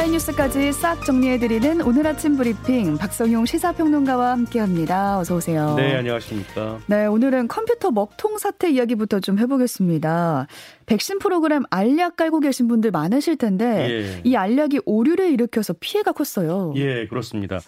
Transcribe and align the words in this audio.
헤드라인 0.00 0.12
뉴스까지 0.12 0.72
싹 0.72 1.04
정리해드리는 1.04 1.82
오늘 1.82 2.06
아침 2.06 2.36
브리핑 2.36 2.96
박성용 2.96 3.44
시사평론가와 3.44 4.30
함께합니다. 4.30 5.18
어서 5.18 5.36
오세요. 5.36 5.74
네, 5.76 5.94
안녕하십니까. 5.96 6.80
네, 6.86 7.04
오늘은 7.04 7.48
컴퓨터 7.48 7.90
먹통 7.90 8.38
사태 8.38 8.70
이야기부터 8.70 9.20
좀 9.20 9.38
해보겠습니다. 9.38 10.46
백신 10.86 11.18
프로그램 11.18 11.64
알약 11.68 12.16
깔고 12.16 12.40
계신 12.40 12.66
분들 12.66 12.90
많으실 12.92 13.36
텐데 13.36 13.90
예. 13.90 14.20
이 14.24 14.36
알약이 14.36 14.80
오류를 14.86 15.32
일으켜서 15.32 15.74
피해가 15.78 16.12
컸어요. 16.12 16.72
예, 16.76 17.06
그렇습니다. 17.06 17.60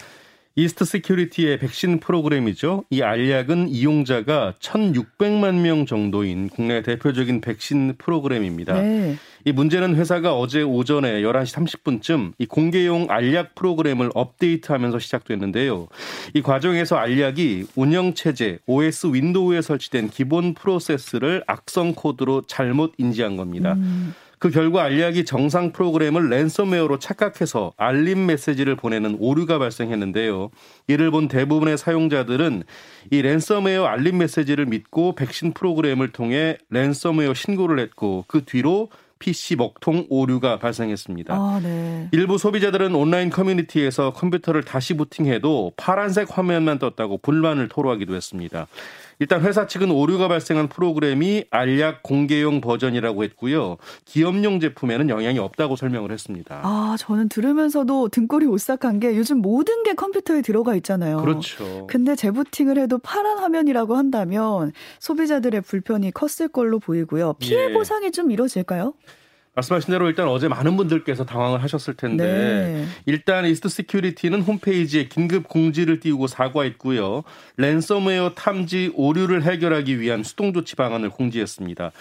이스트 0.55 0.85
시큐리티의 0.85 1.59
백신 1.59 2.01
프로그램이죠. 2.01 2.85
이 2.91 3.01
알약은 3.01 3.69
이용자가 3.69 4.55
1,600만 4.61 5.61
명 5.61 5.87
정도인 5.87 6.51
국내 6.51 6.83
대표적인 6.83 7.41
백신 7.41 7.95
프로그램입니다. 7.97 8.75
네. 8.75 9.17
이 9.45 9.53
문제는 9.53 9.97
회사가 9.97 10.37
어제 10.39 10.63
오전에 10.63 11.23
11시 11.23 11.81
30분쯤 11.81 12.33
이 12.39 12.47
공개용 12.47 13.07
알약 13.09 13.55
프로그램을 13.55 14.11
업데이트하면서 14.15 14.99
시작됐는데요. 14.99 15.89
이 16.35 16.43
과정에서 16.43 16.97
알약이 16.97 17.69
운영 17.75 18.15
체제 18.15 18.59
OS 18.67 19.07
윈도우에 19.07 19.63
설치된 19.63 20.11
기본 20.11 20.55
프로세스를 20.55 21.45
악성 21.47 21.95
코드로 21.95 22.43
잘못 22.47 22.93
인지한 22.99 23.37
겁니다. 23.37 23.73
음. 23.73 24.15
그 24.43 24.51
결과 24.51 24.83
알약이 24.83 25.25
정상 25.25 25.71
프로그램을 25.71 26.29
랜섬웨어로 26.29 26.99
착각해서 26.99 27.75
알림 27.77 28.27
메시지를 28.27 28.75
보내는 28.75 29.19
오류가 29.21 29.61
발생했는데요. 29.61 30.51
이를 30.89 31.13
본 31.13 31.29
대부분의 31.29 31.79
사용자들은 31.79 32.65
이 33.13 33.23
랜섬웨어 33.23 33.85
알림 33.85 34.19
메시지를 34.19 34.67
믿고 34.67 35.15
백신 35.15 35.53
프로그램을 35.53 36.09
통해 36.09 36.59
랜섬웨어 36.71 37.35
신고를 37.35 37.79
했고 37.79 38.25
그 38.27 38.45
뒤로 38.45 38.89
PC 39.21 39.55
먹통 39.55 40.07
오류가 40.11 40.59
발생했습니다. 40.59 41.33
아, 41.33 41.61
네. 41.63 42.09
일부 42.11 42.37
소비자들은 42.37 42.97
온라인 42.97 43.31
커뮤니티에서 43.31 44.13
컴퓨터를 44.13 44.65
다시 44.65 44.95
부팅해도 44.95 45.75
파란색 45.77 46.37
화면만 46.37 46.81
떴다고 46.81 47.19
불만을 47.19 47.69
토로하기도 47.69 48.17
했습니다. 48.17 48.67
일단 49.23 49.41
회사 49.43 49.69
측은 49.69 49.93
오류가 49.93 50.27
발생한 50.27 50.67
프로그램이 50.67 51.45
알약 51.49 52.03
공개용 52.03 52.61
버전이라고 52.61 53.23
했고요. 53.23 53.77
기업용 54.05 54.59
제품에는 54.59 55.11
영향이 55.11 55.39
없다고 55.39 55.77
설명을 55.77 56.11
했습니다. 56.11 56.61
아, 56.65 56.97
저는 56.99 57.29
들으면서도 57.29 58.09
등골이 58.09 58.47
오싹한 58.47 58.99
게 58.99 59.17
요즘 59.17 59.39
모든 59.39 59.85
게 59.85 59.95
컴퓨터에 59.95 60.43
들어가 60.43 60.75
있잖아요. 60.75 61.19
그렇죠. 61.19 61.87
근데 61.87 62.17
재부팅을 62.17 62.79
해도 62.79 62.99
파란 62.99 63.39
화면이라고 63.39 63.95
한다면 63.95 64.73
소비자들의 64.99 65.61
불편이 65.61 66.11
컸을 66.11 66.49
걸로 66.49 66.81
보이고요. 66.81 67.35
피해 67.35 67.71
예. 67.71 67.73
보상이 67.73 68.11
좀 68.11 68.33
이뤄질까요? 68.33 68.93
말씀하신 69.55 69.93
대로 69.93 70.09
일단 70.09 70.29
어제 70.29 70.49
많은 70.49 70.79
분들께서 70.79 71.27
당황을 71.27 71.63
하셨을 71.63 71.95
텐데 71.95 72.25
네. 72.25 72.87
일단 73.05 73.45
이스트 73.45 73.69
시큐리티는 73.69 74.41
홈페이지에 74.41 75.09
긴급 75.09 75.47
공지를 75.47 76.01
띄우고 76.01 76.27
사과했고요. 76.27 77.23
랜섬웨어 77.59 78.33
탐지 78.35 78.93
오류를 78.95 79.43
해결하기 79.43 80.01
위한 80.01 80.23
수동 80.23 80.55
조치 80.55 80.75
방안을 80.75 81.11
공지했습니다. 81.11 81.93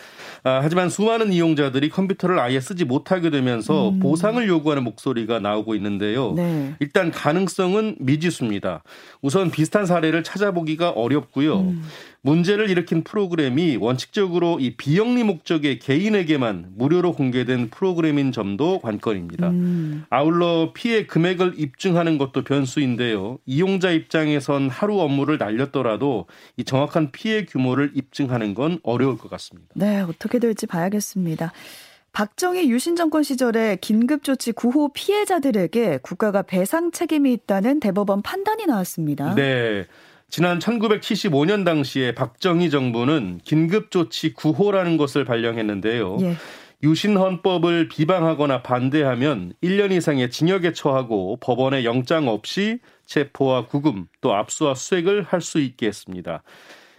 아, 0.46 0.60
하지만 0.64 0.90
수많은 0.90 1.34
이용자들이 1.34 1.90
컴퓨터를 1.90 2.40
아예 2.40 2.62
쓰지 2.62 2.86
못하게 2.86 3.30
되면서 3.30 3.90
음. 3.90 4.00
보상을 4.00 4.48
요구하는 4.48 4.84
목소리가 4.86 5.40
나오고 5.40 5.76
있는데요. 5.76 6.34
네. 6.34 6.76
일단 6.80 7.12
가능성은 7.12 7.98
미지수입니다. 8.00 8.82
우선 9.22 9.52
비슷한 9.52 9.86
사례를 9.86 10.24
찾아보기가 10.24 10.92
어렵고요. 10.92 11.60
음. 11.60 11.84
문제를 12.24 12.70
일으킨 12.70 13.04
프로그램이 13.04 13.78
원칙적으로 13.78 14.60
이 14.60 14.76
비영리 14.76 15.24
목적의 15.24 15.80
개인에게만 15.80 16.74
무료로 16.76 17.14
공개된 17.14 17.70
프로그램인 17.70 18.32
점도 18.32 18.80
관건입니다. 18.80 19.50
음. 19.50 20.06
아울러 20.10 20.72
피해 20.74 21.08
금액을 21.08 21.54
입증하는 21.58 22.20
것도 22.20 22.44
변수인데요. 22.44 23.40
이용자 23.46 23.92
입장에선 23.92 24.70
하루 24.70 25.00
업무를 25.00 25.40
날렸더라도 25.40 26.28
이 26.58 26.64
정확한 26.64 27.12
피해 27.12 27.46
규모를 27.46 27.92
입증하는 27.96 28.54
건 28.54 28.80
어려울 28.84 29.18
것 29.18 29.30
같습니다. 29.32 29.70
네, 29.76 30.02
어떻게 30.02 30.38
될지 30.38 30.68
봐야겠습니다. 30.68 31.52
박정희 32.14 32.70
유신 32.70 32.96
정권 32.96 33.24
시절에 33.24 33.78
긴급조치 33.80 34.52
구호 34.52 34.90
피해자들에게 34.90 36.00
국가가 36.04 36.42
배상 36.42 36.92
책임이 36.92 37.32
있다는 37.34 37.80
대법원 37.80 38.22
판단이 38.22 38.66
나왔습니다. 38.66 39.34
네. 39.34 39.86
지난 40.32 40.60
1975년 40.60 41.66
당시에 41.66 42.16
박정희 42.16 42.70
정부는 42.70 43.42
긴급조치 43.44 44.34
구호라는 44.34 44.96
것을 44.96 45.26
발령했는데요. 45.26 46.18
예. 46.22 46.36
유신 46.84 47.18
헌법을 47.18 47.90
비방하거나 47.90 48.64
반대하면 48.64 49.54
1년 49.62 49.92
이상의 49.92 50.32
징역에 50.32 50.72
처하고 50.72 51.38
법원의 51.42 51.84
영장 51.84 52.30
없이 52.30 52.80
체포와 53.06 53.66
구금 53.68 54.08
또 54.22 54.34
압수와 54.34 54.74
수색을 54.74 55.24
할 55.24 55.42
수 55.42 55.60
있게 55.60 55.88
했습니다. 55.88 56.44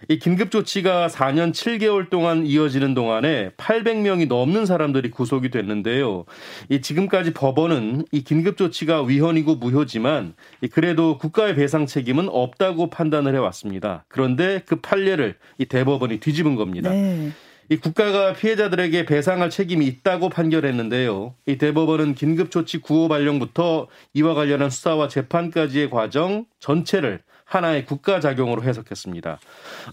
이 0.09 0.19
긴급 0.19 0.51
조치가 0.51 1.07
4년 1.07 1.51
7개월 1.51 2.09
동안 2.09 2.45
이어지는 2.45 2.93
동안에 2.93 3.51
800명이 3.51 4.27
넘는 4.27 4.65
사람들이 4.65 5.09
구속이 5.11 5.49
됐는데요. 5.49 6.25
이 6.69 6.81
지금까지 6.81 7.33
법원은 7.33 8.05
이 8.11 8.23
긴급 8.23 8.57
조치가 8.57 9.03
위헌이고 9.03 9.55
무효지만 9.55 10.33
그래도 10.71 11.17
국가의 11.17 11.55
배상 11.55 11.85
책임은 11.85 12.27
없다고 12.29 12.89
판단을 12.89 13.33
해왔습니다. 13.35 14.03
그런데 14.09 14.61
그 14.65 14.77
판례를 14.77 15.35
이 15.57 15.65
대법원이 15.65 16.19
뒤집은 16.19 16.55
겁니다. 16.55 16.89
네. 16.89 17.31
이 17.69 17.77
국가가 17.77 18.33
피해자들에게 18.33 19.05
배상할 19.05 19.49
책임이 19.49 19.87
있다고 19.87 20.27
판결했는데요. 20.29 21.33
이 21.45 21.57
대법원은 21.57 22.13
긴급조치 22.15 22.79
구호 22.79 23.07
발령부터 23.07 23.87
이와 24.13 24.33
관련한 24.33 24.69
수사와 24.69 25.07
재판까지의 25.07 25.89
과정 25.89 26.45
전체를 26.59 27.21
하나의 27.53 27.85
국가 27.85 28.19
작용으로 28.19 28.63
해석했습니다. 28.63 29.39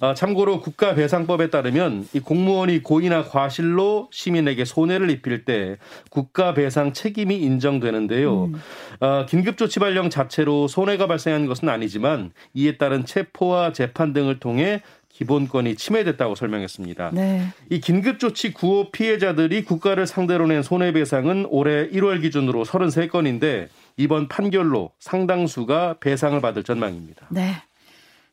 아, 0.01 0.15
참고로 0.15 0.61
국가배상법에 0.61 1.51
따르면 1.51 2.09
이 2.15 2.21
공무원이 2.21 2.83
고의나 2.83 3.25
과실로 3.25 4.09
시민에게 4.11 4.65
손해를 4.65 5.11
입힐 5.11 5.45
때 5.45 5.77
국가배상 6.09 6.95
책임이 6.95 7.37
인정되는데요. 7.37 8.45
음. 8.45 8.63
아, 9.01 9.27
긴급조치 9.29 9.79
발령 9.79 10.09
자체로 10.09 10.69
손해가 10.69 11.07
발생한 11.07 11.47
것은 11.47 11.69
아니지만 11.69 12.33
이에 12.55 12.79
따른 12.79 13.05
체포와 13.05 13.73
재판 13.73 14.15
등을 14.15 14.41
통해 14.41 14.81
기본권이 15.11 15.75
침해됐다고 15.75 16.35
설명했습니다. 16.35 17.11
네. 17.13 17.49
이 17.69 17.81
긴급조치 17.81 18.55
구호 18.55 18.91
피해자들이 18.91 19.65
국가를 19.65 20.07
상대로 20.07 20.47
낸 20.47 20.63
손해배상은 20.63 21.47
올해 21.51 21.91
1월 21.91 22.23
기준으로 22.23 22.65
33건인데 22.65 23.69
이번 24.01 24.29
판결로 24.29 24.93
상당수가 24.99 25.97
배상을 26.01 26.41
받을 26.41 26.63
전망입니다. 26.63 27.27
네. 27.31 27.53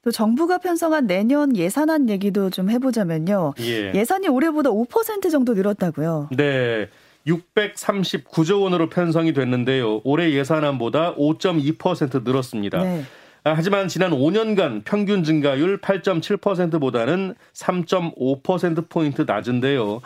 또 0.01 0.11
정부가 0.11 0.59
편성한 0.59 1.05
내년 1.07 1.57
예산안 1.57 2.09
얘기도 2.09 2.49
좀 2.49 2.69
해보자면요. 2.69 3.55
예. 3.59 3.91
예산이 3.93 4.29
올해보다 4.29 4.69
5% 4.69 5.29
정도 5.29 5.53
늘었다고요. 5.53 6.29
네. 6.31 6.87
639조 7.27 8.61
원으로 8.61 8.87
편성이 8.87 9.33
됐는데요. 9.33 9.99
올해 10.05 10.31
예산안보다 10.31 11.15
5.2% 11.15 12.23
늘었습니다. 12.23 12.81
네. 12.81 13.03
아, 13.43 13.53
하지만 13.53 13.89
지난 13.89 14.11
5년간 14.11 14.85
평균 14.85 15.25
증가율 15.25 15.81
8.7%보다는 15.81 17.35
3.5%포인트 17.53 19.23
낮은데요. 19.27 20.01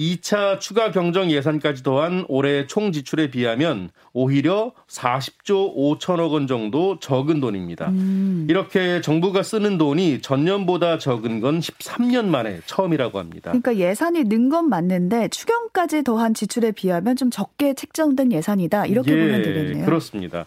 2차 0.00 0.58
추가 0.60 0.90
경정 0.90 1.30
예산까지 1.30 1.82
더한 1.82 2.24
올해 2.28 2.66
총 2.66 2.90
지출에 2.90 3.30
비하면 3.30 3.90
오히려 4.14 4.72
40조 4.88 5.76
5천억 5.76 6.32
원 6.32 6.46
정도 6.46 6.98
적은 6.98 7.40
돈입니다. 7.40 7.90
음. 7.90 8.46
이렇게 8.48 9.02
정부가 9.02 9.42
쓰는 9.42 9.76
돈이 9.76 10.22
전년보다 10.22 10.96
적은 10.98 11.40
건 11.40 11.60
13년 11.60 12.24
만에 12.26 12.60
처음이라고 12.64 13.18
합니다. 13.18 13.50
그러니까 13.50 13.76
예산이 13.76 14.24
는 14.24 14.50
건 14.50 14.68
맞는데 14.68 15.28
추경까지 15.28 16.02
더한 16.02 16.34
지출에 16.34 16.72
비하면 16.72 17.14
좀 17.14 17.30
적게 17.30 17.74
책정된 17.74 18.32
예산이다. 18.32 18.86
이렇게 18.86 19.12
예, 19.12 19.16
보면 19.16 19.42
되겠네요. 19.42 19.84
그렇습니다. 19.84 20.46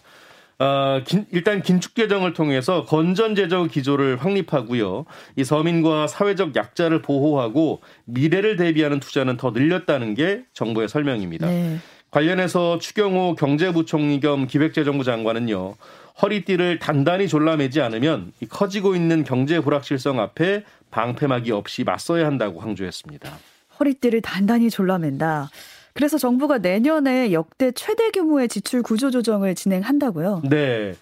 어, 0.58 1.00
긴, 1.04 1.26
일단 1.32 1.62
긴축 1.62 1.94
재정을 1.94 2.32
통해서 2.32 2.84
건전 2.84 3.34
재정 3.34 3.68
기조를 3.68 4.16
확립하고요. 4.16 5.04
이 5.36 5.44
서민과 5.44 6.06
사회적 6.06 6.54
약자를 6.54 7.02
보호하고 7.02 7.82
미래를 8.04 8.56
대비하는 8.56 9.00
투자는 9.00 9.36
더 9.36 9.50
늘렸다는 9.50 10.14
게 10.14 10.44
정부의 10.52 10.88
설명입니다. 10.88 11.46
네. 11.46 11.78
관련해서 12.10 12.78
추경호 12.78 13.34
경제부총리 13.34 14.20
겸 14.20 14.46
기획재정부 14.46 15.02
장관은요. 15.02 15.74
허리띠를 16.22 16.78
단단히 16.78 17.26
졸라매지 17.26 17.80
않으면 17.80 18.32
커지고 18.48 18.94
있는 18.94 19.24
경제 19.24 19.58
불확실성 19.58 20.20
앞에 20.20 20.62
방패막이 20.92 21.50
없이 21.50 21.82
맞서야 21.82 22.24
한다고 22.24 22.60
강조했습니다. 22.60 23.36
허리띠를 23.80 24.22
단단히 24.22 24.70
졸라맨다. 24.70 25.50
그래서 25.94 26.18
정부가 26.18 26.58
내년에 26.58 27.32
역대 27.32 27.70
최대 27.70 28.10
규모의 28.10 28.48
지출 28.48 28.82
구조 28.82 29.10
조정을 29.12 29.54
진행한다고요? 29.54 30.42
네. 30.50 30.94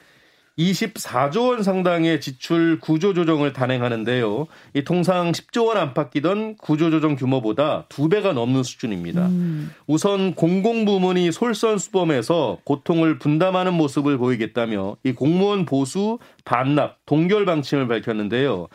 24조 0.58 1.48
원 1.48 1.62
상당의 1.62 2.20
지출 2.20 2.78
구조 2.78 3.14
조정을 3.14 3.54
단행하는데요. 3.54 4.46
이 4.74 4.84
통상 4.84 5.32
10조 5.32 5.68
원 5.68 5.78
안팎이던 5.78 6.56
구조 6.58 6.90
조정 6.90 7.16
규모보다 7.16 7.86
두 7.88 8.10
배가 8.10 8.34
넘는 8.34 8.62
수준입니다. 8.62 9.28
음. 9.28 9.72
우선 9.86 10.34
공공 10.34 10.84
부문이 10.84 11.32
솔선수범해서 11.32 12.58
고통을 12.64 13.18
분담하는 13.18 13.72
모습을 13.72 14.18
보이겠다며 14.18 14.96
이 15.04 15.12
공무원 15.12 15.64
보수 15.64 16.18
반납 16.44 16.98
동결 17.06 17.46
방침을 17.46 17.88
밝혔는데요. 17.88 18.68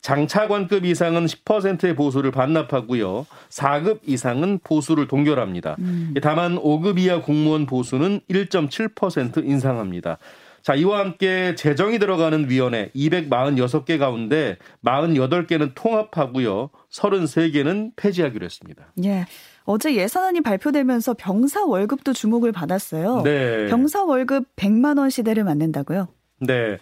장차관급 0.00 0.84
이상은 0.84 1.26
10%의 1.26 1.96
보수를 1.96 2.30
반납하고요. 2.30 3.26
4급 3.48 4.00
이상은 4.06 4.60
보수를 4.62 5.08
동결합니다. 5.08 5.76
음. 5.78 6.14
다만 6.22 6.56
5급 6.56 6.98
이하 6.98 7.22
공무원 7.22 7.66
보수는 7.66 8.20
1.7% 8.30 9.44
인상합니다. 9.44 10.18
자, 10.62 10.74
이와 10.74 10.98
함께 10.98 11.54
재정이 11.54 12.00
들어가는 12.00 12.50
위원회 12.50 12.90
246개 12.94 14.00
가운데 14.00 14.56
48개는 14.84 15.72
통합하고요. 15.76 16.70
33개는 16.90 17.92
폐지하기로 17.94 18.44
했습니다. 18.44 18.92
예. 19.04 19.26
어제 19.64 19.94
예산안이 19.94 20.40
발표되면서 20.40 21.14
병사 21.14 21.64
월급도 21.64 22.12
주목을 22.12 22.50
받았어요. 22.52 23.22
네. 23.22 23.66
병사 23.66 24.04
월급 24.04 24.56
100만 24.56 24.98
원 24.98 25.10
시대를 25.10 25.44
맞는다고요? 25.44 26.08
네. 26.40 26.78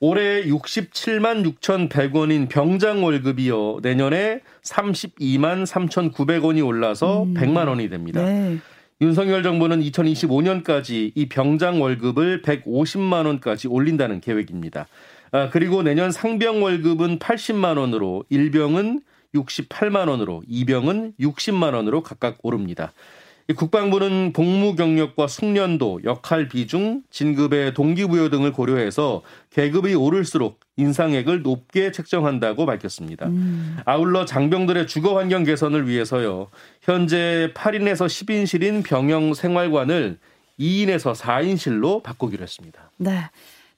올해 0.00 0.44
67만 0.44 1.44
6,100원인 1.60 2.48
병장 2.48 3.04
월급이요. 3.04 3.80
내년에 3.82 4.40
32만 4.62 5.66
3,900원이 5.66 6.66
올라서 6.66 7.24
음. 7.24 7.34
100만 7.34 7.68
원이 7.68 7.88
됩니다. 7.88 8.22
네. 8.22 8.58
윤석열 9.00 9.42
정부는 9.42 9.80
2025년까지 9.80 11.12
이 11.14 11.28
병장 11.28 11.82
월급을 11.82 12.42
150만 12.42 13.26
원까지 13.26 13.68
올린다는 13.68 14.20
계획입니다. 14.20 14.86
아, 15.32 15.50
그리고 15.50 15.82
내년 15.82 16.12
상병 16.12 16.62
월급은 16.62 17.18
80만 17.18 17.76
원으로 17.76 18.24
일병은 18.28 19.00
68만 19.34 20.08
원으로 20.08 20.42
이병은 20.46 21.14
60만 21.18 21.74
원으로 21.74 22.02
각각 22.02 22.38
오릅니다. 22.42 22.92
국방부는 23.52 24.32
복무 24.32 24.74
경력과 24.74 25.26
숙련도, 25.26 26.00
역할 26.04 26.48
비중, 26.48 27.02
진급의 27.10 27.74
동기부여 27.74 28.30
등을 28.30 28.52
고려해서 28.52 29.20
계급이 29.50 29.94
오를수록 29.94 30.60
인상액을 30.76 31.42
높게 31.42 31.92
책정한다고 31.92 32.64
밝혔습니다. 32.64 33.26
음. 33.26 33.76
아울러 33.84 34.24
장병들의 34.24 34.86
주거 34.86 35.18
환경 35.18 35.44
개선을 35.44 35.86
위해서요. 35.86 36.48
현재 36.80 37.50
8인에서 37.54 38.06
10인실인 38.06 38.82
병영 38.82 39.34
생활관을 39.34 40.18
2인에서 40.58 41.14
4인실로 41.14 42.02
바꾸기로 42.02 42.42
했습니다. 42.42 42.90
네. 42.96 43.28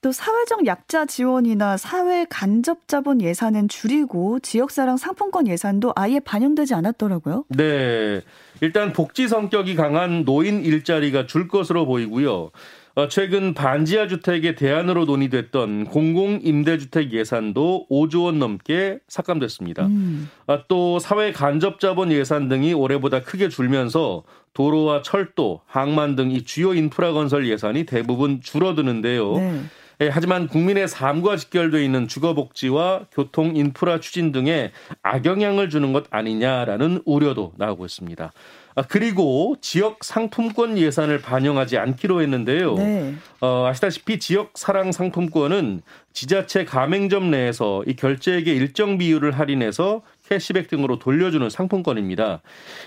또 0.03 0.13
사회적 0.13 0.67
약자 0.67 1.07
지원이나 1.07 1.77
사회 1.77 2.27
간접 2.29 2.87
자본 2.87 3.21
예산은 3.21 3.69
줄이고 3.69 4.39
지역사랑 4.41 4.97
상품권 4.97 5.47
예산도 5.49 5.93
아예 5.97 6.21
반영되지 6.21 6.75
않았더라고요. 6.75 7.45
네. 7.49 8.21
일단 8.61 8.93
복지 8.93 9.29
성격이 9.29 9.75
강한 9.75 10.25
노인 10.25 10.65
일자리가 10.65 11.27
줄 11.27 11.49
것으로 11.49 11.87
보이고요. 11.87 12.51
어, 12.95 13.09
최근 13.09 13.53
반지하 13.53 14.09
주택의 14.09 14.55
대안으로 14.55 15.05
논의됐던 15.05 15.85
공공 15.87 16.41
임대주택 16.43 17.13
예산도 17.13 17.89
5조 17.91 18.25
원 18.25 18.39
넘게 18.39 19.01
삭감됐습니다. 19.09 19.85
음. 19.87 20.31
아, 20.47 20.63
또 20.67 20.99
사회 20.99 21.31
간접 21.31 21.79
자본 21.79 22.11
예산 22.11 22.49
등이 22.49 22.73
올해보다 22.73 23.23
크게 23.23 23.51
줄면서 23.51 24.23
도로와 24.55 25.03
철도, 25.03 25.61
항만 25.67 26.17
등 26.17 26.31
이 26.31 26.45
주요 26.45 26.73
인프라 26.73 27.13
건설 27.13 27.47
예산이 27.47 27.85
대부분 27.85 28.41
줄어드는데요. 28.41 29.37
네. 29.37 29.61
예, 30.03 30.09
하지만 30.09 30.47
국민의 30.47 30.89
삶과 30.89 31.37
직결돼 31.37 31.83
있는 31.83 32.07
주거복지와 32.07 33.07
교통 33.11 33.57
인프라 33.57 33.99
추진 33.99 34.31
등에 34.31 34.73
악영향을 35.03 35.71
주는 35.71 35.93
것 35.95 36.05
아니냐라는 36.11 37.03
우려도 37.07 37.53
나오고 37.57 37.87
있습니다. 37.87 38.33
아, 38.79 38.83
그리고 38.83 39.57
지역 39.63 40.05
상품권 40.05 40.77
예산을 40.77 41.23
반영하지 41.23 41.79
않기로 41.79 42.21
했는데요. 42.21 42.75
네. 42.75 43.15
어, 43.41 43.65
아시다시피 43.65 44.19
지역 44.19 44.51
사랑 44.55 44.93
상품권은 44.93 45.81
지자체 46.13 46.67
가맹점 46.67 47.31
내에서 47.31 47.83
이 47.87 47.97
결제액의 47.97 48.55
일정 48.55 48.99
비율을 48.99 49.39
할인해서 49.39 50.03
캐시백 50.29 50.69
등으로 50.69 50.99
돌려주는 50.99 51.49
상품권입니다. 51.49 52.43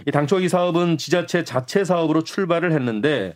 이 0.07 0.11
당초 0.11 0.39
이 0.39 0.47
사업은 0.47 0.99
지자체 0.99 1.43
자체 1.43 1.83
사업으로 1.83 2.23
출발을 2.23 2.71
했는데 2.71 3.35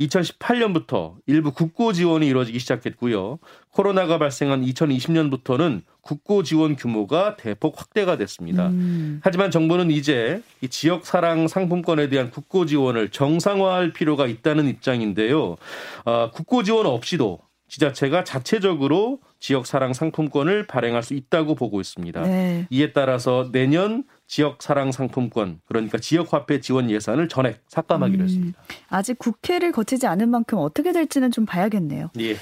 2018년부터 0.00 1.14
일부 1.26 1.52
국고 1.52 1.92
지원이 1.92 2.26
이루어지기 2.26 2.58
시작했고요. 2.58 3.38
코로나가 3.70 4.18
발생한 4.18 4.64
2020년부터는 4.64 5.82
국고 6.00 6.42
지원 6.42 6.76
규모가 6.76 7.36
대폭 7.36 7.78
확대가 7.78 8.16
됐습니다. 8.16 8.68
음. 8.68 9.20
하지만 9.22 9.50
정부는 9.50 9.90
이제 9.90 10.42
이 10.60 10.68
지역 10.68 11.04
사랑 11.04 11.48
상품권에 11.48 12.08
대한 12.08 12.30
국고 12.30 12.66
지원을 12.66 13.10
정상화할 13.10 13.92
필요가 13.92 14.26
있다는 14.26 14.68
입장인데요. 14.68 15.56
어, 16.04 16.30
국고 16.32 16.62
지원 16.62 16.86
없이도 16.86 17.40
지자체가 17.68 18.24
자체적으로 18.24 19.20
지역 19.38 19.66
사랑 19.66 19.92
상품권을 19.92 20.66
발행할 20.66 21.02
수 21.02 21.14
있다고 21.14 21.54
보고 21.54 21.80
있습니다. 21.80 22.22
네. 22.22 22.66
이에 22.70 22.92
따라서 22.92 23.48
내년 23.52 24.04
지역 24.30 24.62
사랑 24.62 24.92
상품권 24.92 25.58
그러니까 25.66 25.98
지역 25.98 26.32
화폐 26.32 26.60
지원 26.60 26.88
예산을 26.88 27.26
전액 27.28 27.62
삭감하기로 27.66 28.20
음, 28.20 28.24
했습니다. 28.24 28.62
아직 28.88 29.18
국회를 29.18 29.72
거치지 29.72 30.06
않은 30.06 30.28
만큼 30.28 30.58
어떻게 30.58 30.92
될지는 30.92 31.32
좀 31.32 31.46
봐야겠네요. 31.46 32.10
예. 32.20 32.36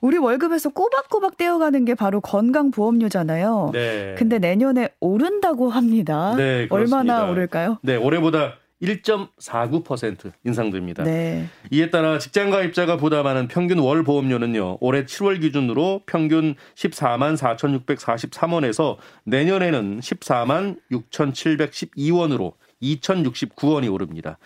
우리 0.00 0.16
월급에서 0.16 0.70
꼬박꼬박 0.70 1.36
떼어가는 1.36 1.84
게 1.84 1.94
바로 1.94 2.22
건강보험료잖아요. 2.22 3.70
네. 3.74 4.14
근데 4.16 4.38
내년에 4.38 4.88
오른다고 4.98 5.68
합니다. 5.68 6.34
네, 6.36 6.68
얼마나 6.70 7.30
오를까요? 7.30 7.78
네, 7.82 7.96
올해보다 7.96 8.54
1.49% 8.82 10.32
인상됩니다. 10.44 11.04
네. 11.04 11.46
이에 11.70 11.90
따라 11.90 12.18
직장 12.18 12.50
가입자가 12.50 12.96
부담하는 12.96 13.48
평균 13.48 13.78
월 13.78 14.02
보험료는요. 14.04 14.78
올해 14.80 15.04
7월 15.04 15.40
기준으로 15.40 16.02
평균 16.06 16.54
14만 16.74 17.36
4,643원에서 17.36 18.96
내년에는 19.24 20.00
14만 20.00 20.78
6,712원으로 20.90 22.52
2,069원이 22.82 23.92
오릅니다. 23.92 24.38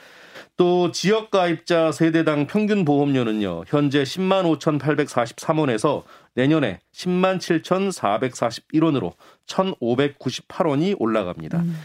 또 0.56 0.92
지역 0.92 1.30
가입자 1.30 1.90
세대당 1.90 2.46
평균 2.46 2.84
보험료는요. 2.84 3.64
현재 3.66 4.02
10만 4.02 4.44
5,843원에서 4.58 6.04
내년에 6.34 6.80
10만 6.94 7.38
7,441원으로 7.38 9.14
1,598원이 9.46 10.96
올라갑니다. 10.98 11.58
음. 11.60 11.76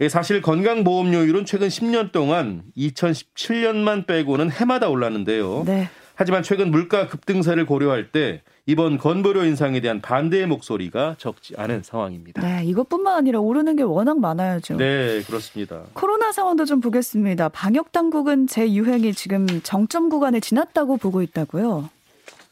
예, 0.00 0.08
사실 0.08 0.40
건강보험료율은 0.40 1.44
최근 1.44 1.68
10년 1.68 2.10
동안 2.10 2.62
2017년만 2.76 4.06
빼고는 4.06 4.50
해마다 4.50 4.88
올랐는데요. 4.88 5.64
네. 5.66 5.90
하지만 6.14 6.42
최근 6.42 6.70
물가 6.70 7.06
급등세를 7.06 7.66
고려할 7.66 8.10
때 8.10 8.42
이번 8.64 8.96
건보료 8.98 9.44
인상에 9.44 9.80
대한 9.80 10.00
반대의 10.00 10.46
목소리가 10.46 11.16
적지 11.18 11.54
않은 11.56 11.82
상황입니다. 11.82 12.40
네, 12.40 12.64
이것뿐만 12.64 13.14
아니라 13.14 13.40
오르는 13.40 13.76
게 13.76 13.82
워낙 13.82 14.18
많아야죠. 14.18 14.76
네, 14.76 15.22
그렇습니다. 15.26 15.82
코로나 15.92 16.32
상황도 16.32 16.64
좀 16.64 16.80
보겠습니다. 16.80 17.50
방역 17.50 17.92
당국은 17.92 18.46
재유행이 18.46 19.12
지금 19.14 19.46
정점 19.62 20.08
구간에 20.08 20.40
지났다고 20.40 20.96
보고 20.96 21.20
있다고요? 21.20 21.90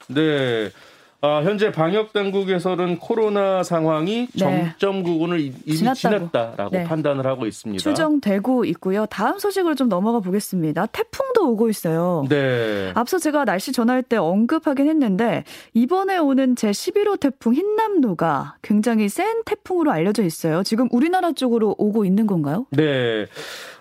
네. 0.09 0.71
아, 1.20 1.40
현재 1.42 1.72
방역 1.72 2.12
당국에서는 2.12 2.98
코로나 3.00 3.64
상황이 3.64 4.28
네. 4.34 4.38
정점 4.78 5.02
구간을 5.02 5.40
이미 5.40 5.76
지났다고. 5.76 5.94
지났다라고 5.96 6.70
네. 6.70 6.84
판단을 6.84 7.26
하고 7.26 7.46
있습니다. 7.46 7.82
추정되고 7.82 8.64
있고요. 8.66 9.04
다음 9.06 9.40
소식으로 9.40 9.75
좀 9.75 9.88
넘어가 9.88 10.20
보겠습니다. 10.20 10.87
태풍도 10.87 11.50
오고 11.50 11.70
있어요. 11.70 12.25
네. 12.28 12.92
앞서 12.94 13.18
제가 13.18 13.44
날씨 13.44 13.72
전할 13.72 14.04
때 14.04 14.16
언급하긴 14.16 14.88
했는데 14.88 15.42
이번에 15.75 16.18
오는 16.18 16.54
제 16.54 16.70
11호 16.70 17.18
태풍 17.18 17.52
흰남노가 17.54 18.56
굉장히 18.62 19.08
센 19.08 19.42
태풍으로 19.44 19.90
알려져 19.90 20.22
있어요. 20.22 20.62
지금 20.62 20.87
우리나라 20.92 21.32
쪽으로 21.32 21.75
오고 21.78 22.04
있는 22.04 22.28
건가요? 22.28 22.66
네. 22.70 23.26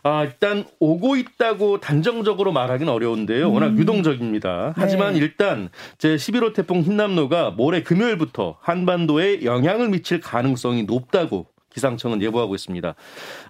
아, 0.01 0.24
일단 0.24 0.63
오고 0.79 1.17
있다고 1.17 1.82
단정적으로 1.82 2.51
말하기는 2.51 2.91
어려운데요. 2.91 3.51
워낙 3.51 3.67
음. 3.67 3.77
유동적입니다. 3.77 4.74
하지만 4.75 5.13
네. 5.13 5.20
일단 5.20 5.70
제 5.98 6.15
11호 6.15 6.53
태풍 6.53 6.82
흰남노 6.82 7.26
가 7.27 7.51
모레 7.51 7.84
금요일부터 7.84 8.57
한반도에 8.62 9.43
영향을 9.43 9.89
미칠 9.89 10.22
가능성이 10.22 10.84
높다고 10.84 11.48
기상청은 11.77 12.24
예보하고 12.24 12.55
있습니다. 12.55 12.96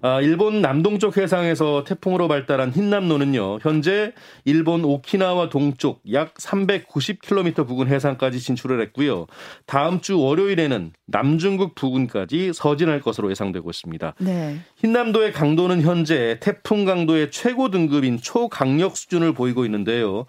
아, 0.01 0.22
일본 0.22 0.62
남동쪽 0.62 1.15
해상에서 1.15 1.86
태풍으로 1.86 2.27
발달한 2.27 2.72
흰남노는요. 2.72 3.60
현재 3.62 4.13
일본 4.43 4.84
오키나와 4.84 5.48
동쪽 5.50 6.01
약 6.12 6.34
390km 6.34 7.65
부근 7.65 7.88
해상까지 7.88 8.41
진출을 8.41 8.81
했고요. 8.81 9.27
다음 9.65 10.01
주 10.01 10.19
월요일에는 10.19 10.91
남중국 11.05 11.75
부근까지 11.75 12.51
서진할 12.53 13.00
것으로 13.00 13.31
예상되고 13.31 13.69
있습니다. 13.69 14.15
네. 14.19 14.57
흰남도의 14.75 15.31
강도는 15.31 15.81
현재 15.81 16.38
태풍 16.41 16.84
강도의 16.84 17.31
최고 17.31 17.72
등급인 17.72 18.17
초강력 18.17 18.98
수준을 18.98 19.34
보이고 19.34 19.63
있는데요. 19.63 20.25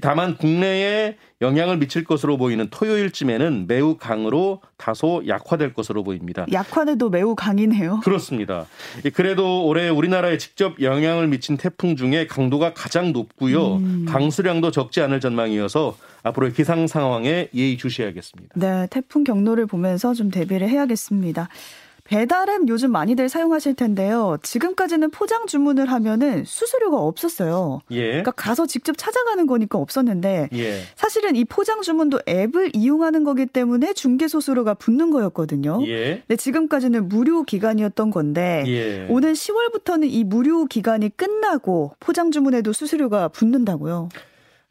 다만 0.00 0.38
국내에 0.38 1.16
영향을 1.42 1.76
미칠 1.76 2.04
것으로 2.04 2.38
보이는 2.38 2.68
토요일쯤에는 2.70 3.66
매우 3.66 3.96
강으로 3.98 4.62
다소 4.78 5.24
약화될 5.26 5.74
것으로 5.74 6.02
보입니다. 6.04 6.46
약화돼도 6.50 7.10
매우 7.10 7.34
강이네요. 7.34 8.00
그렇습니다. 8.04 8.66
그래도 9.12 9.66
올해 9.66 9.88
우리나라에 9.88 10.38
직접 10.38 10.80
영향을 10.80 11.26
미친 11.26 11.56
태풍 11.56 11.96
중에 11.96 12.26
강도가 12.26 12.72
가장 12.72 13.12
높고요. 13.12 13.76
음. 13.76 14.06
강수량도 14.08 14.70
적지 14.70 15.00
않을 15.02 15.20
전망이어서 15.20 15.96
앞으로의 16.22 16.52
기상 16.52 16.86
상황에 16.86 17.48
예의 17.52 17.76
주시해야겠습니다. 17.76 18.54
네, 18.54 18.86
태풍 18.90 19.24
경로를 19.24 19.66
보면서 19.66 20.14
좀 20.14 20.30
대비를 20.30 20.68
해야겠습니다. 20.68 21.48
배달앱 22.12 22.68
요즘 22.68 22.92
많이들 22.92 23.30
사용하실 23.30 23.72
텐데요. 23.72 24.36
지금까지는 24.42 25.10
포장 25.10 25.46
주문을 25.46 25.90
하면은 25.90 26.44
수수료가 26.44 26.98
없었어요. 26.98 27.80
예. 27.90 28.02
그러니까 28.02 28.32
가서 28.32 28.66
직접 28.66 28.98
찾아가는 28.98 29.46
거니까 29.46 29.78
없었는데 29.78 30.50
예. 30.52 30.80
사실은 30.94 31.36
이 31.36 31.46
포장 31.46 31.80
주문도 31.80 32.20
앱을 32.28 32.72
이용하는 32.76 33.24
거기 33.24 33.46
때문에 33.46 33.94
중개 33.94 34.28
수수료가 34.28 34.74
붙는 34.74 35.10
거였거든요. 35.10 35.80
예. 35.86 36.22
근데 36.26 36.36
지금까지는 36.36 37.08
무료 37.08 37.44
기간이었던 37.44 38.10
건데 38.10 38.62
예. 38.66 39.06
오는 39.08 39.32
10월부터는 39.32 40.10
이 40.10 40.22
무료 40.24 40.66
기간이 40.66 41.16
끝나고 41.16 41.94
포장 41.98 42.30
주문에도 42.30 42.74
수수료가 42.74 43.28
붙는다고요. 43.28 44.10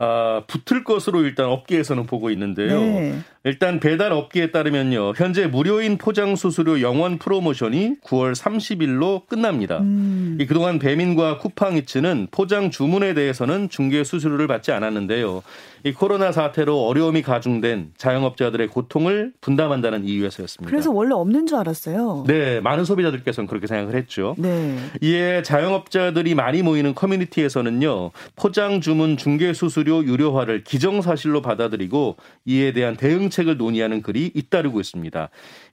아, 0.03 0.41
붙을 0.48 0.84
것으로 0.84 1.22
일단 1.22 1.46
업계에서는 1.46 2.08
보고 2.08 2.31
있는데요. 2.31 2.79
네. 2.79 3.20
일단 3.43 3.79
배달 3.79 4.12
업계에 4.12 4.50
따르면요. 4.50 5.13
현재 5.15 5.46
무료인 5.46 6.00
포장 6.00 6.36
수수료 6.36 6.81
영원 6.81 7.20
프로모션이 7.20 7.98
9월 8.03 8.36
30일로 8.36 9.27
끝납니다. 9.27 9.79
음. 9.79 10.38
이 10.39 10.48
그동안 10.48 10.79
배민과 10.79 11.38
쿠팡이츠는 11.38 12.29
포장 12.31 12.72
주문에 12.72 13.13
대해서는 13.13 13.70
중개 13.70 14.03
수수료를 14.03 14.48
받지 14.48 14.72
않았는데요. 14.72 15.43
이 15.84 15.91
코로나 15.91 16.31
사태로 16.31 16.86
어려움이 16.86 17.24
가중된 17.24 17.93
자영업자들의 17.98 18.67
고통을 18.67 19.34
분담한다는 19.41 20.05
이유에서였습니다. 20.05 20.70
그래서 20.70 20.91
원래 20.91 21.13
없는 21.15 21.48
줄 21.48 21.58
알았어요. 21.58 22.25
네, 22.27 22.60
많은 22.60 22.86
소비자들께서는 22.86 23.48
그렇게 23.48 23.65
생각을 23.65 23.96
했죠. 23.96 24.36
네. 24.38 24.77
이에 25.01 25.41
자영업자들이 25.41 26.36
많이 26.36 26.62
모이는 26.62 26.93
커뮤니티에서는요. 26.93 28.12
포장 28.36 28.81
주문 28.81 29.17
중개 29.17 29.53
수수료 29.53 29.90
유료화를 30.00 30.63
기정사실로 30.63 31.41
받아들이고 31.41 32.17
이에 32.45 32.71
대한 32.74 32.95
대응 32.95 33.31
정책을 33.31 33.57
논의하는 33.57 34.01
글이 34.01 34.31
잇따르고 34.36 34.79
있습니다. 34.79 35.29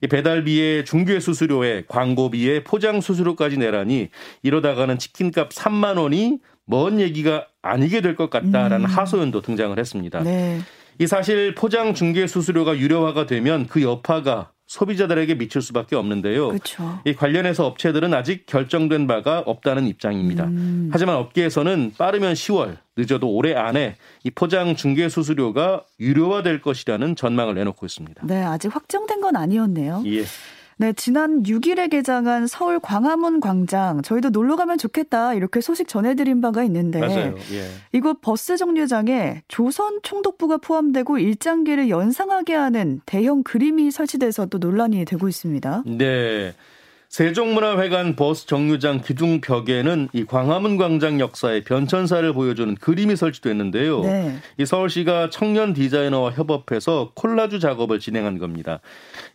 배달비에 0.09 0.83
중개 0.85 1.19
수수료에 1.19 1.83
광고비에 1.87 2.63
포장 2.63 3.01
수수료까지 3.01 3.57
내라니 3.57 4.09
이러다가는 4.43 4.97
치킨값 4.97 5.49
3만 5.49 5.97
원이 5.99 6.39
먼 6.65 6.99
얘기가 6.99 7.47
아니게 7.61 8.01
될 8.01 8.15
것 8.15 8.29
같다라는 8.29 8.81
음. 8.81 8.85
하소연도 8.85 9.41
등장을 9.41 9.77
했습니다. 9.77 10.21
네. 10.23 10.59
이 10.99 11.07
사실 11.07 11.55
포장 11.55 11.93
중개 11.93 12.27
수수료가 12.27 12.77
유료화가 12.77 13.25
되면 13.25 13.67
그 13.67 13.81
여파가 13.81 14.51
소비자들에게 14.69 15.35
미칠 15.35 15.63
수밖에 15.63 15.95
없는데요. 15.95 16.49
그렇죠. 16.49 16.99
이 17.03 17.15
관련해서 17.15 17.65
업체들은 17.65 18.13
아직 18.13 18.45
결정된 18.45 19.07
바가 19.07 19.39
없다는 19.39 19.87
입장입니다. 19.87 20.45
음. 20.45 20.91
하지만 20.93 21.15
업계에서는 21.15 21.93
빠르면 21.97 22.33
10월, 22.33 22.77
늦어도 22.95 23.33
올해 23.33 23.55
안에 23.55 23.95
이 24.23 24.29
포장 24.29 24.75
중개 24.75 25.09
수수료가 25.09 25.85
유료화될 25.99 26.61
것이라는 26.61 27.15
전망을 27.15 27.55
내놓고 27.55 27.83
있습니다. 27.83 28.21
네, 28.27 28.43
아직 28.43 28.73
확정된 28.73 29.21
건 29.21 29.35
아니었네요. 29.35 30.03
예. 30.05 30.23
네, 30.81 30.93
지난 30.93 31.43
6일에 31.43 31.89
개장한 31.89 32.47
서울 32.47 32.79
광화문 32.79 33.41
광장 33.41 34.01
저희도 34.01 34.29
놀러 34.29 34.55
가면 34.55 34.77
좋겠다 34.77 35.33
이렇게 35.33 35.59
소식 35.59 35.89
전해드린 35.89 36.39
바가 36.39 36.63
있는데. 36.63 37.01
예. 37.01 37.65
이곳 37.91 38.21
버스 38.21 38.55
정류장에 38.55 39.43
조선 39.49 39.99
총독부가 40.03 40.55
포함되고 40.59 41.17
일장기를 41.17 41.89
연상하게 41.89 42.53
하는 42.53 43.01
대형 43.05 43.43
그림이 43.43 43.91
설치돼서 43.91 44.45
또 44.45 44.57
논란이 44.57 45.03
되고 45.03 45.27
있습니다. 45.27 45.83
네. 45.85 46.53
세종문화회관 47.09 48.15
버스 48.15 48.45
정류장 48.45 49.01
기둥 49.01 49.41
벽에는 49.41 50.09
이 50.13 50.25
광화문 50.25 50.77
광장 50.77 51.19
역사의 51.19 51.63
변천사를 51.63 52.31
보여주는 52.33 52.75
그림이 52.75 53.15
설치됐는데요. 53.15 54.01
네. 54.01 54.35
이 54.59 54.65
서울시가 54.65 55.31
청년 55.31 55.73
디자이너와 55.73 56.33
협업해서 56.33 57.11
콜라주 57.15 57.59
작업을 57.59 57.99
진행한 57.99 58.37
겁니다. 58.37 58.79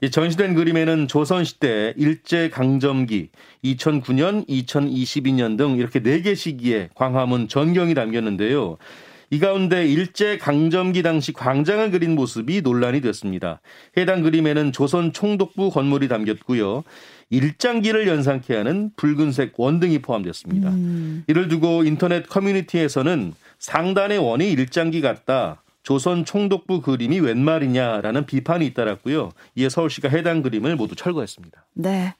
이 0.00 0.08
전시된 0.08 0.54
그림에는 0.54 1.08
조선시대 1.08 1.94
일제 1.96 2.48
강점기 2.48 3.30
2009년, 3.64 4.48
2022년 4.48 5.58
등 5.58 5.76
이렇게 5.76 5.98
네개 5.98 6.36
시기에 6.36 6.90
광화문 6.94 7.48
전경이 7.48 7.94
담겼는데요. 7.94 8.76
이 9.30 9.40
가운데 9.40 9.84
일제 9.84 10.38
강점기 10.38 11.02
당시 11.02 11.32
광장을 11.32 11.90
그린 11.90 12.14
모습이 12.14 12.60
논란이 12.60 13.00
됐습니다. 13.00 13.60
해당 13.96 14.22
그림에는 14.22 14.70
조선 14.70 15.12
총독부 15.12 15.70
건물이 15.70 16.06
담겼고요. 16.06 16.84
일장기를 17.30 18.06
연상케 18.06 18.54
하는 18.54 18.90
붉은색 18.96 19.54
원등이 19.56 20.00
포함됐습니다. 20.00 20.70
음. 20.70 21.24
이를 21.26 21.48
두고 21.48 21.84
인터넷 21.84 22.28
커뮤니티에서는 22.28 23.32
상단의 23.58 24.18
원이 24.18 24.50
일장기 24.52 25.00
같다. 25.00 25.62
조선 25.82 26.24
총독부 26.24 26.80
그림이 26.80 27.20
웬 27.20 27.38
말이냐라는 27.38 28.26
비판이 28.26 28.64
잇따랐고요. 28.66 29.32
이에 29.54 29.68
서울시가 29.68 30.08
해당 30.08 30.42
그림을 30.42 30.76
모두 30.76 30.94
철거했습니다. 30.94 31.66
네. 31.74 32.14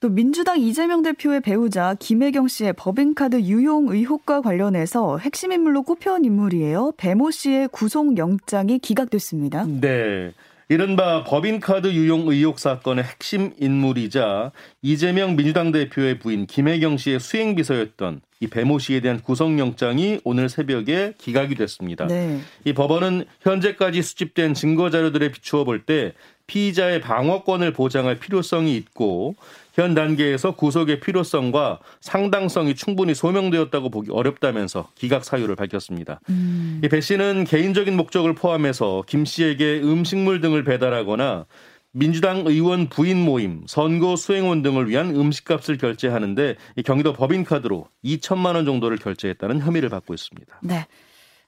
또 0.00 0.08
민주당 0.10 0.60
이재명 0.60 1.02
대표의 1.02 1.40
배우자 1.40 1.94
김혜경 1.98 2.46
씨의 2.46 2.74
법인카드 2.74 3.40
유용 3.40 3.88
의혹과 3.88 4.42
관련해서 4.42 5.18
핵심 5.18 5.50
인물로 5.50 5.82
꼽혀온 5.82 6.24
인물이에요. 6.24 6.92
배모 6.98 7.30
씨의 7.30 7.68
구속영장이 7.68 8.80
기각됐습니다. 8.80 9.64
네. 9.66 10.32
이른바 10.68 11.24
법인카드 11.24 11.92
유용 11.92 12.28
의혹 12.28 12.58
사건의 12.58 13.04
핵심 13.04 13.52
인물이자 13.60 14.52
이재명 14.82 15.36
민주당 15.36 15.72
대표의 15.72 16.18
부인 16.18 16.46
김혜경 16.46 16.96
씨의 16.96 17.20
수행비서였던 17.20 18.22
이 18.40 18.46
배모 18.46 18.78
씨에 18.78 19.00
대한 19.00 19.20
구속영장이 19.20 20.20
오늘 20.24 20.48
새벽에 20.48 21.14
기각이 21.18 21.54
됐습니다. 21.54 22.06
네. 22.06 22.40
이 22.64 22.72
법원은 22.72 23.24
현재까지 23.42 24.02
수집된 24.02 24.54
증거 24.54 24.90
자료들에 24.90 25.30
비추어 25.32 25.64
볼 25.64 25.84
때 25.86 26.12
피의자의 26.46 27.00
방어권을 27.00 27.72
보장할 27.72 28.18
필요성이 28.18 28.76
있고 28.76 29.34
현 29.74 29.94
단계에서 29.94 30.52
구속의 30.52 31.00
필요성과 31.00 31.80
상당성이 32.00 32.74
충분히 32.74 33.14
소명되었다고 33.14 33.90
보기 33.90 34.10
어렵다면서 34.12 34.88
기각 34.94 35.24
사유를 35.24 35.56
밝혔습니다. 35.56 36.20
음. 36.30 36.80
배 36.88 37.00
씨는 37.00 37.44
개인적인 37.44 37.96
목적을 37.96 38.34
포함해서 38.34 39.02
김 39.06 39.24
씨에게 39.24 39.80
음식물 39.82 40.40
등을 40.40 40.64
배달하거나 40.64 41.46
민주당 41.90 42.44
의원 42.46 42.88
부인 42.88 43.24
모임, 43.24 43.62
선거 43.66 44.16
수행원 44.16 44.62
등을 44.62 44.88
위한 44.88 45.14
음식값을 45.14 45.78
결제하는데 45.78 46.56
경기도 46.84 47.12
법인카드로 47.12 47.86
2천만 48.04 48.54
원 48.54 48.64
정도를 48.64 48.96
결제했다는 48.98 49.60
혐의를 49.60 49.88
받고 49.88 50.14
있습니다. 50.14 50.60
네. 50.62 50.86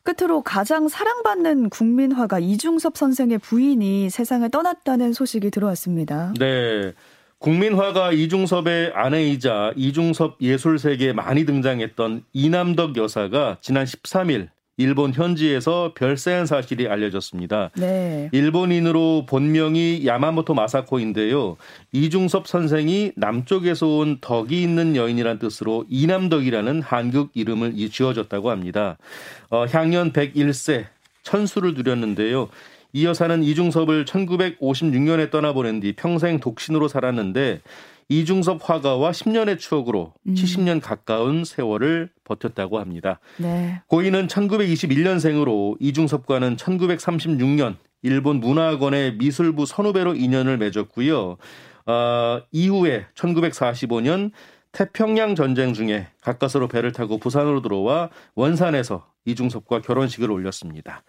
끝으로 0.05 0.43
가장 0.43 0.89
사랑받는 0.89 1.69
국민화가 1.69 2.39
이중섭 2.39 2.97
선생의 2.97 3.39
부인이 3.39 4.09
세상을 4.09 4.49
떠났다는 4.51 5.13
소식이 5.13 5.51
들어왔습니다. 5.51 6.33
네. 6.39 6.93
국민화가 7.39 8.13
이중섭의 8.13 8.93
아내이자 8.95 9.73
이중섭 9.77 10.39
예술세계에 10.41 11.13
많이 11.13 11.45
등장했던 11.45 12.25
이남덕 12.33 12.97
여사가 12.97 13.59
지난 13.61 13.85
13일 13.85 14.49
일본 14.79 15.15
현지에서 15.15 15.95
별세한 15.97 16.45
사실이 16.45 16.87
알려졌습니다. 16.87 17.71
네. 17.77 18.29
일본인으로 18.33 19.25
본명이 19.27 20.07
야마모토 20.07 20.53
마사코인데요. 20.53 21.57
이중섭 21.93 22.47
선생이 22.47 23.13
남쪽에서 23.17 23.87
온 23.87 24.19
덕이 24.21 24.63
있는 24.63 24.95
여인이란 24.95 25.39
뜻으로 25.39 25.87
이남덕이라는 25.89 26.83
한국 26.83 27.31
이름을 27.33 27.75
지어줬다고 27.91 28.51
합니다. 28.51 28.99
어, 29.49 29.65
향년 29.65 30.13
101세 30.13 30.85
천수를 31.23 31.73
누렸는데요. 31.73 32.49
이 32.97 33.05
여사는 33.05 33.43
이중섭을 33.43 34.07
1956년에 34.07 35.31
떠나보낸 35.31 35.81
뒤 35.81 35.93
평생 35.93 36.41
독신으로 36.41 36.89
살았는데 36.89 37.61
이중섭 38.09 38.59
화가와 38.71 39.11
10년의 39.11 39.59
추억으로 39.59 40.15
음. 40.27 40.33
70년 40.33 40.81
가까운 40.81 41.45
세월을 41.45 42.09
버텼다고 42.25 42.79
합니다. 42.79 43.21
네. 43.37 43.83
고인은 43.89 44.29
1921년생으로 44.29 45.77
이중섭과는 45.79 46.57
1936년 46.57 47.77
일본 48.01 48.41
문화학원의 48.41 49.17
미술부 49.17 49.67
선후배로 49.67 50.15
인연을 50.15 50.57
맺었고요. 50.57 51.37
어, 51.85 52.41
이후에 52.51 53.05
1945년 53.15 54.31
태평양 54.73 55.35
전쟁 55.35 55.75
중에 55.75 56.07
가까스로 56.23 56.67
배를 56.69 56.93
타고 56.93 57.19
부산으로 57.19 57.61
들어와 57.61 58.09
원산에서 58.35 59.05
이중섭과 59.27 59.83
결혼식을 59.83 60.31
올렸습니다. 60.31 61.03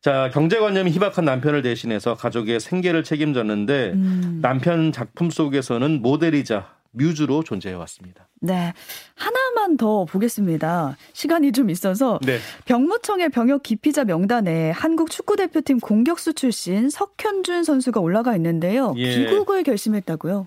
자, 0.00 0.30
경제관념이 0.32 0.90
희박한 0.90 1.24
남편을 1.24 1.62
대신해서 1.62 2.14
가족의 2.14 2.60
생계를 2.60 3.04
책임졌는데 3.04 3.92
음. 3.94 4.38
남편 4.42 4.92
작품 4.92 5.30
속에서는 5.30 6.02
모델이자 6.02 6.81
뮤즈로 6.92 7.42
존재해 7.42 7.74
왔습니다. 7.74 8.28
네. 8.40 8.72
하나만 9.14 9.76
더 9.76 10.04
보겠습니다. 10.04 10.96
시간이 11.12 11.52
좀 11.52 11.70
있어서 11.70 12.18
네. 12.22 12.38
병무청의 12.64 13.30
병역 13.30 13.62
기피자 13.62 14.04
명단에 14.04 14.70
한국 14.70 15.10
축구 15.10 15.36
대표팀 15.36 15.80
공격수 15.80 16.34
출신 16.34 16.90
석현준 16.90 17.64
선수가 17.64 18.00
올라가 18.00 18.36
있는데요. 18.36 18.94
예. 18.96 19.16
귀국을 19.16 19.62
결심했다고요? 19.62 20.46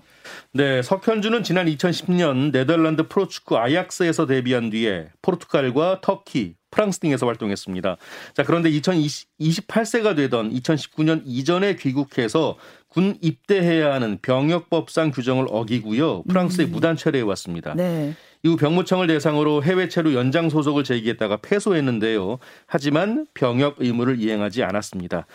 네, 0.52 0.82
석현준은 0.82 1.42
지난 1.42 1.66
2010년 1.66 2.52
네덜란드 2.52 3.08
프로축구 3.08 3.58
아약스에서 3.58 4.26
데뷔한 4.26 4.70
뒤에 4.70 5.08
포르투갈과 5.22 6.00
터키, 6.02 6.54
프랑스 6.70 6.98
등에서 6.98 7.26
활동했습니다. 7.26 7.96
자, 8.34 8.42
그런데 8.42 8.70
2028세가 8.70 10.16
되던 10.16 10.52
2019년 10.52 11.22
이전에 11.24 11.76
귀국해서 11.76 12.56
군 12.96 13.14
입대해야 13.20 13.92
하는 13.92 14.18
병역법상 14.22 15.10
규정을 15.10 15.48
어기고요. 15.50 16.22
프랑스에 16.22 16.64
음. 16.64 16.72
무단 16.72 16.96
체류해 16.96 17.24
왔습니다. 17.24 17.74
네. 17.74 18.14
이후 18.42 18.56
병무청을 18.56 19.06
대상으로 19.06 19.62
해외 19.62 19.88
체류 19.88 20.14
연장 20.14 20.48
소속을 20.48 20.82
제기했다가 20.82 21.36
패소했는데요. 21.42 22.38
하지만 22.64 23.26
병역 23.34 23.76
의무를 23.80 24.18
이행하지 24.18 24.62
않았습니다. 24.62 25.26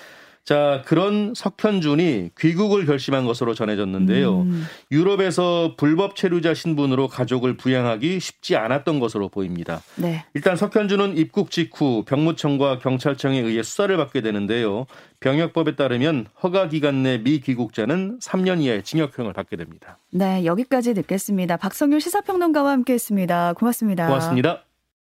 자, 0.43 0.81
그런 0.85 1.33
석현준이 1.35 2.31
귀국을 2.39 2.85
결심한 2.85 3.25
것으로 3.25 3.53
전해졌는데요. 3.53 4.41
음. 4.41 4.65
유럽에서 4.91 5.75
불법 5.77 6.15
체류자 6.15 6.53
신분으로 6.53 7.07
가족을 7.07 7.57
부양하기 7.57 8.19
쉽지 8.19 8.55
않았던 8.55 8.99
것으로 8.99 9.29
보입니다. 9.29 9.81
네. 9.95 10.25
일단 10.33 10.55
석현준은 10.55 11.17
입국 11.17 11.51
직후 11.51 12.03
병무청과 12.05 12.79
경찰청에 12.79 13.39
의해 13.39 13.61
수사를 13.61 13.95
받게 13.95 14.21
되는데요. 14.21 14.87
병역법에 15.19 15.75
따르면 15.75 16.25
허가 16.41 16.67
기간 16.67 17.03
내 17.03 17.19
미귀국자는 17.19 18.19
3년 18.19 18.61
이하의 18.61 18.83
징역형을 18.83 19.33
받게 19.33 19.55
됩니다. 19.55 19.99
네, 20.11 20.43
여기까지 20.45 20.95
듣겠습니다. 20.95 21.57
박성윤 21.57 21.99
시사평론가와 21.99 22.71
함께했습니다. 22.71 23.53
고맙습니다. 23.53 24.07
고맙습니다. 24.07 24.70